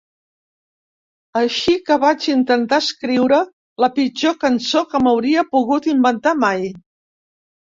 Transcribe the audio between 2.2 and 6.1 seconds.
intentar escriure la pitjor cançó que m'hauria pogut